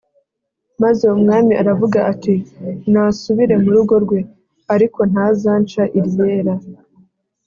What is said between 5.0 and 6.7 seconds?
ntazanca iryera.”